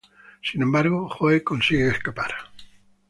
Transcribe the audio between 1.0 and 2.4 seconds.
Joe consigue escapar.